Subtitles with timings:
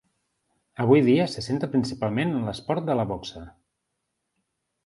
[0.85, 3.47] Avui dia se centra principalment en l'esport de la boxa.